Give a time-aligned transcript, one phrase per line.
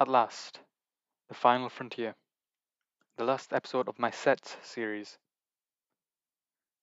[0.00, 0.60] At last,
[1.26, 2.14] the final frontier,
[3.16, 5.18] the last episode of my Sets series.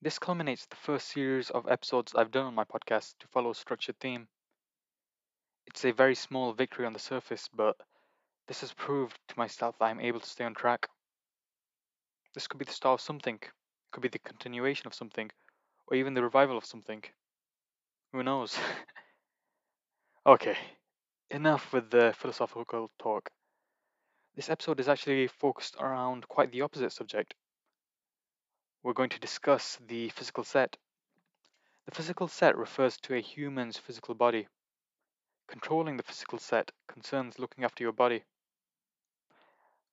[0.00, 3.54] This culminates the first series of episodes I've done on my podcast to follow a
[3.56, 4.28] structured theme.
[5.66, 7.76] It's a very small victory on the surface, but
[8.46, 10.88] this has proved to myself that I'm able to stay on track.
[12.32, 13.52] This could be the start of something, it
[13.90, 15.32] could be the continuation of something,
[15.88, 17.02] or even the revival of something.
[18.12, 18.56] Who knows?
[20.26, 20.56] okay,
[21.30, 23.30] enough with the philosophical talk.
[24.34, 27.34] This episode is actually focused around quite the opposite subject.
[28.82, 30.76] We're going to discuss the physical set.
[31.86, 34.48] The physical set refers to a human's physical body.
[35.48, 38.24] Controlling the physical set concerns looking after your body.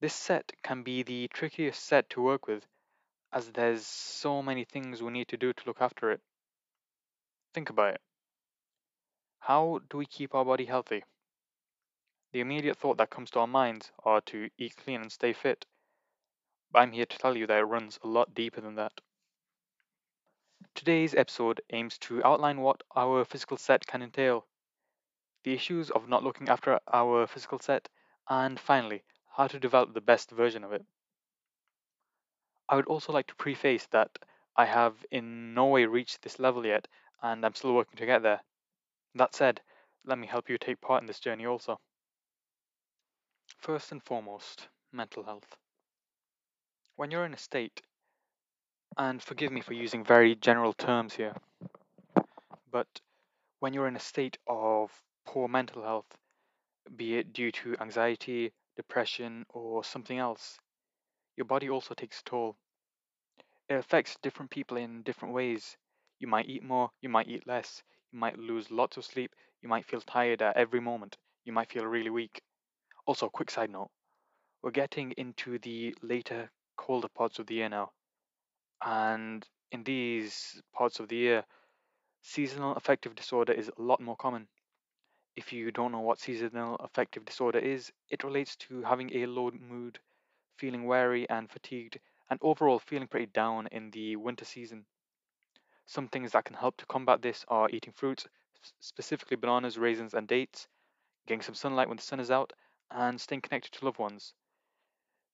[0.00, 2.66] This set can be the trickiest set to work with,
[3.32, 6.20] as there's so many things we need to do to look after it.
[7.54, 8.00] Think about it.
[9.38, 11.04] How do we keep our body healthy?
[12.32, 15.66] The immediate thought that comes to our minds are to eat clean and stay fit.
[16.70, 19.02] But I'm here to tell you that it runs a lot deeper than that.
[20.74, 24.46] Today's episode aims to outline what our physical set can entail,
[25.44, 27.90] the issues of not looking after our physical set,
[28.30, 29.02] and finally,
[29.36, 30.86] how to develop the best version of it.
[32.66, 34.18] I would also like to preface that
[34.56, 36.88] I have in no way reached this level yet,
[37.20, 38.40] and I'm still working to get there.
[39.16, 39.60] That said,
[40.06, 41.78] let me help you take part in this journey also.
[43.58, 45.56] First and foremost, mental health.
[46.96, 47.80] When you're in a state,
[48.98, 51.34] and forgive me for using very general terms here,
[52.70, 53.00] but
[53.60, 54.90] when you're in a state of
[55.24, 56.16] poor mental health,
[56.96, 60.58] be it due to anxiety, depression, or something else,
[61.36, 62.56] your body also takes a toll.
[63.68, 65.76] It affects different people in different ways.
[66.18, 69.68] You might eat more, you might eat less, you might lose lots of sleep, you
[69.68, 72.42] might feel tired at every moment, you might feel really weak.
[73.04, 73.90] Also, quick side note
[74.62, 77.90] we're getting into the later, colder parts of the year now.
[78.84, 81.44] And in these parts of the year,
[82.22, 84.46] seasonal affective disorder is a lot more common.
[85.34, 89.50] If you don't know what seasonal affective disorder is, it relates to having a low
[89.50, 89.98] mood,
[90.56, 91.98] feeling weary and fatigued,
[92.30, 94.86] and overall feeling pretty down in the winter season.
[95.86, 98.28] Some things that can help to combat this are eating fruits,
[98.78, 100.68] specifically bananas, raisins, and dates,
[101.26, 102.52] getting some sunlight when the sun is out,
[102.94, 104.34] and staying connected to loved ones.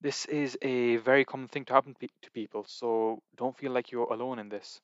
[0.00, 4.12] This is a very common thing to happen to people, so don't feel like you're
[4.12, 4.80] alone in this.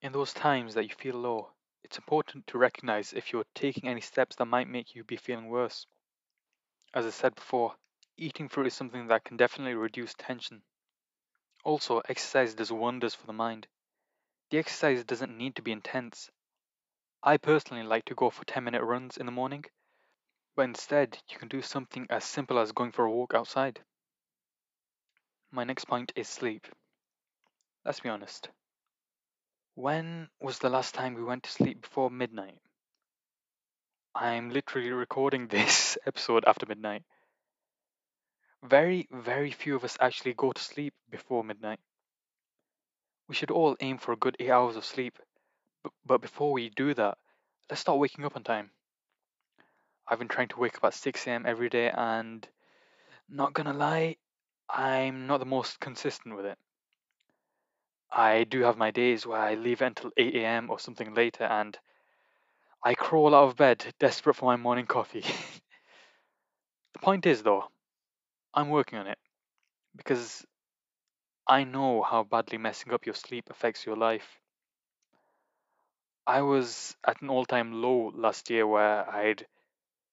[0.00, 1.52] In those times that you feel low,
[1.84, 5.48] it's important to recognize if you're taking any steps that might make you be feeling
[5.48, 5.86] worse.
[6.94, 7.74] As I said before,
[8.16, 10.62] eating fruit is something that can definitely reduce tension.
[11.64, 13.66] Also, exercise does wonders for the mind.
[14.50, 16.30] The exercise doesn't need to be intense.
[17.22, 19.64] I personally like to go for 10 minute runs in the morning,
[20.58, 23.78] but instead you can do something as simple as going for a walk outside.
[25.52, 26.66] My next point is sleep.
[27.84, 28.48] Let's be honest.
[29.76, 32.58] When was the last time we went to sleep before midnight?
[34.16, 37.04] I'm literally recording this episode after midnight.
[38.64, 41.78] Very, very few of us actually go to sleep before midnight.
[43.28, 45.20] We should all aim for a good 8 hours of sleep,
[45.84, 47.16] but, but before we do that,
[47.70, 48.72] let's start waking up on time.
[50.10, 52.48] I've been trying to wake up at 6 am every day, and
[53.28, 54.16] not gonna lie,
[54.70, 56.58] I'm not the most consistent with it.
[58.10, 61.78] I do have my days where I leave until 8 am or something later, and
[62.82, 65.20] I crawl out of bed desperate for my morning coffee.
[66.94, 67.64] the point is, though,
[68.54, 69.18] I'm working on it
[69.94, 70.46] because
[71.46, 74.40] I know how badly messing up your sleep affects your life.
[76.26, 79.46] I was at an all time low last year where I'd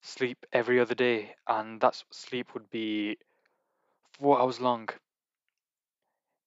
[0.05, 3.17] sleep every other day, and that sleep would be
[4.13, 4.87] four hours long.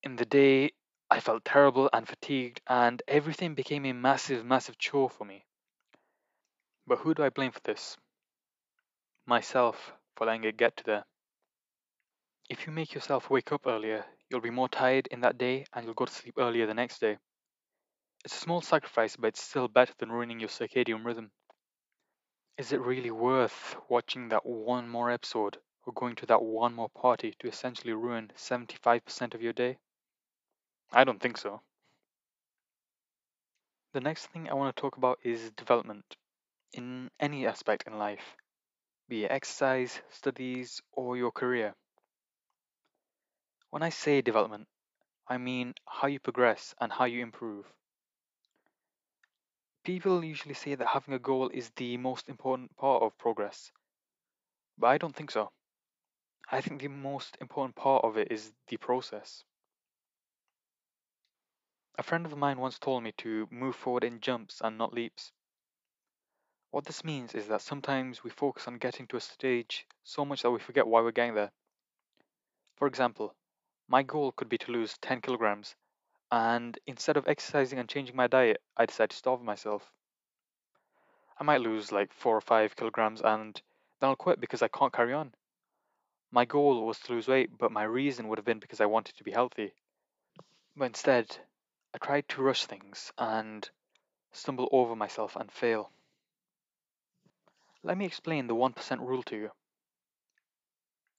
[0.03, 0.71] In the day,
[1.11, 5.45] I felt terrible and fatigued, and everything became a massive, massive chore for me.
[6.87, 7.97] But who do I blame for this?
[9.27, 11.05] Myself, for letting it get to there.
[12.49, 15.85] If you make yourself wake up earlier, you'll be more tired in that day and
[15.85, 17.19] you'll go to sleep earlier the next day.
[18.25, 21.31] It's a small sacrifice, but it's still better than ruining your circadian rhythm.
[22.59, 26.91] Is it really worth watching that one more episode or going to that one more
[26.91, 29.79] party to essentially ruin 75% of your day?
[30.93, 31.63] I don't think so.
[33.93, 36.17] The next thing I want to talk about is development
[36.73, 38.37] in any aspect in life,
[39.09, 41.75] be it exercise, studies, or your career.
[43.71, 44.69] When I say development,
[45.29, 47.73] I mean how you progress and how you improve.
[49.89, 53.73] People usually say that having a goal is the most important part of progress.
[54.77, 55.51] But I don't think so.
[56.53, 59.45] I think the most important part of it is the process.
[61.97, 65.33] A friend of mine once told me to move forward in jumps and not leaps.
[66.71, 70.43] What this means is that sometimes we focus on getting to a stage so much
[70.43, 71.53] that we forget why we're getting there.
[72.77, 73.35] For example,
[73.89, 75.77] my goal could be to lose 10 kilograms,
[76.31, 79.93] and instead of exercising and changing my diet, I decide to starve myself.
[81.39, 83.61] I might lose like 4 or 5 kilograms and
[84.01, 85.33] then I'll quit because I can't carry on.
[86.31, 89.17] My goal was to lose weight, but my reason would have been because I wanted
[89.17, 89.73] to be healthy.
[90.77, 91.39] But instead,
[91.95, 93.69] I tried to rush things and
[94.33, 95.91] stumble over myself and fail.
[97.83, 99.51] Let me explain the 1% rule to you.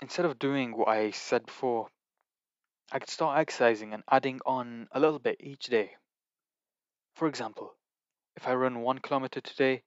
[0.02, 1.90] Instead of doing what I said before,
[2.92, 5.92] I could start exercising and adding on a little bit each day.
[7.16, 7.76] For example,
[8.36, 9.84] if I run 1 kilometer today,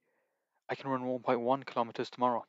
[0.68, 2.44] I can run 1.1 kilometers tomorrow.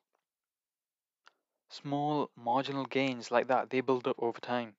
[1.69, 4.75] Small marginal gains like that, they build up over time.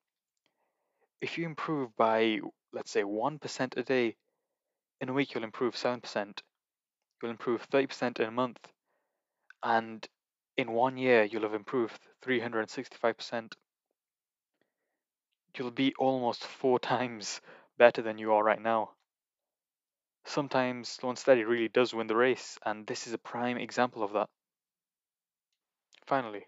[1.20, 2.38] If you improve by,
[2.72, 4.16] let's say, 1% a day,
[5.00, 6.38] in a week you'll improve 7%.
[7.20, 8.60] You'll improve 30% in a month.
[9.62, 10.06] And
[10.56, 13.54] in one year, you'll have improved 365%.
[15.56, 17.40] You'll be almost four times
[17.78, 18.90] better than you are right now.
[20.24, 24.02] Sometimes slow and steady really does win the race, and this is a prime example
[24.02, 24.28] of that.
[26.06, 26.46] Finally,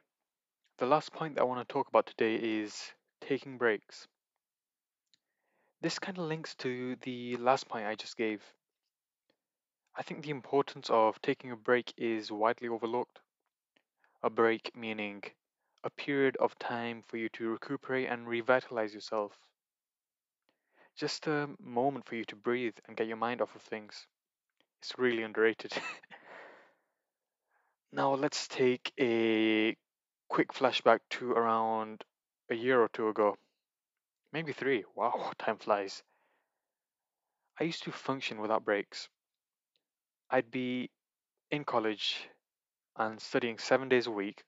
[0.78, 4.08] the last point that I want to talk about today is taking breaks.
[5.80, 8.42] This kind of links to the last point I just gave.
[9.94, 13.20] I think the importance of taking a break is widely overlooked.
[14.22, 15.22] A break meaning
[15.86, 19.38] a period of time for you to recuperate and revitalize yourself.
[20.96, 24.08] Just a moment for you to breathe and get your mind off of things.
[24.82, 25.72] It's really underrated.
[27.92, 29.76] now let's take a
[30.28, 32.02] quick flashback to around
[32.50, 33.36] a year or two ago.
[34.32, 34.82] Maybe three.
[34.96, 36.02] Wow, time flies.
[37.60, 39.08] I used to function without breaks.
[40.30, 40.90] I'd be
[41.52, 42.28] in college
[42.96, 44.42] and studying seven days a week,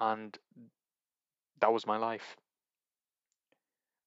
[0.00, 0.36] and
[1.60, 2.36] that was my life.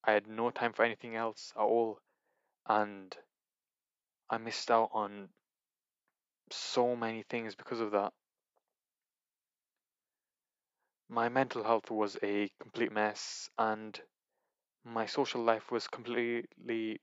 [0.03, 1.99] I had no time for anything else at all,
[2.67, 3.15] and
[4.29, 5.29] I missed out on
[6.51, 8.11] so many things because of that.
[11.09, 13.99] My mental health was a complete mess, and
[14.83, 16.99] my social life was completely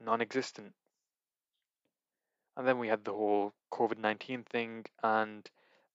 [0.00, 0.72] non existent.
[2.56, 5.48] And then we had the whole COVID 19 thing, and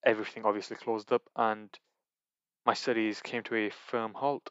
[0.05, 1.69] everything obviously closed up, and
[2.65, 4.49] my studies came to a firm halt.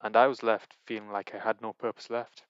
[0.00, 2.44] And I was left feeling like I had no purpose left.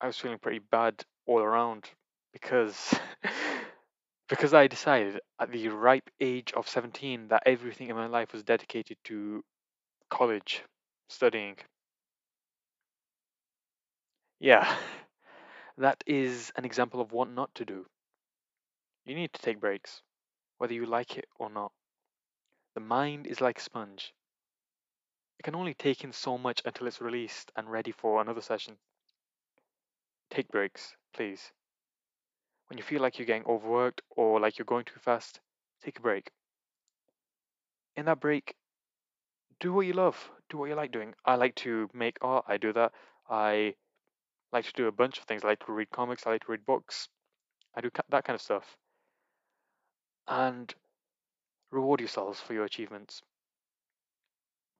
[0.00, 1.90] I was feeling pretty bad all around
[2.32, 2.94] because
[4.28, 8.42] because I decided at the ripe age of 17 that everything in my life was
[8.42, 9.44] dedicated to
[10.10, 10.62] college,
[11.08, 11.56] studying.
[14.40, 14.76] Yeah,
[15.78, 17.86] that is an example of what not to do.
[19.06, 20.02] You need to take breaks,
[20.58, 21.70] whether you like it or not.
[22.74, 24.12] The mind is like a sponge.
[25.38, 28.76] It can only take in so much until it's released and ready for another session.
[30.30, 31.52] Take breaks, please.
[32.68, 35.38] When you feel like you're getting overworked or like you're going too fast,
[35.84, 36.32] take a break.
[37.94, 38.56] In that break,
[39.60, 41.14] do what you love, do what you like doing.
[41.24, 42.90] I like to make art, I do that.
[43.30, 43.76] I
[44.52, 45.44] like to do a bunch of things.
[45.44, 47.08] I like to read comics, I like to read books.
[47.72, 48.76] I do that kind of stuff.
[50.28, 50.74] And
[51.70, 53.22] reward yourselves for your achievements.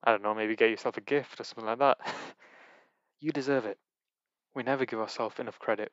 [0.05, 1.99] I don't know, maybe get yourself a gift or something like that.
[3.21, 3.79] you deserve it.
[4.55, 5.93] We never give ourselves enough credit.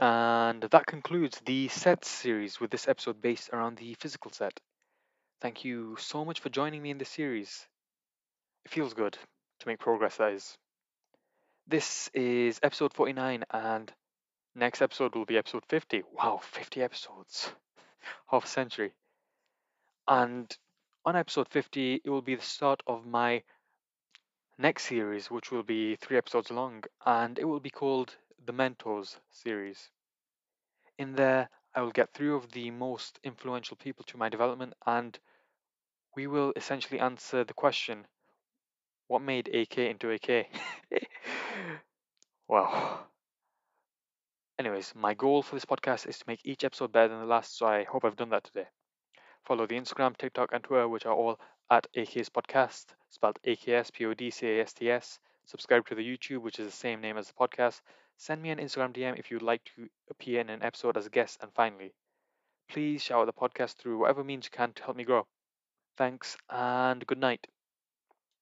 [0.00, 4.58] And that concludes the set series with this episode based around the physical set.
[5.40, 7.66] Thank you so much for joining me in this series.
[8.64, 9.18] It feels good
[9.60, 10.56] to make progress, that is.
[11.66, 13.92] This is episode 49, and
[14.54, 16.02] next episode will be episode 50.
[16.12, 17.52] Wow, 50 episodes.
[18.30, 18.92] Half a century.
[20.06, 20.54] And
[21.04, 23.42] on episode 50, it will be the start of my
[24.58, 29.18] next series, which will be three episodes long, and it will be called the Mentors
[29.30, 29.88] series.
[30.98, 35.18] In there, I will get three of the most influential people to my development, and
[36.14, 38.06] we will essentially answer the question
[39.08, 40.46] what made AK into AK?
[42.48, 43.06] wow.
[44.62, 47.58] Anyways, my goal for this podcast is to make each episode better than the last,
[47.58, 48.68] so I hope I've done that today.
[49.44, 54.06] Follow the Instagram, TikTok, and Twitter, which are all at AK's Podcast, spelled AKS P
[54.06, 55.18] O D C A S T S.
[55.46, 57.80] Subscribe to the YouTube, which is the same name as the podcast.
[58.18, 61.10] Send me an Instagram DM if you'd like to appear in an episode as a
[61.10, 61.38] guest.
[61.42, 61.92] And finally,
[62.68, 65.26] please shout out the podcast through whatever means you can to help me grow.
[65.96, 67.48] Thanks and good night.